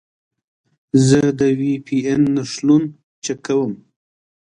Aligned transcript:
زه 1.07 1.21
د 1.39 1.41
وي 1.59 1.73
پي 1.85 1.97
این 2.07 2.21
نښلون 2.35 2.83
چک 3.23 3.39
کوم. 3.45 3.73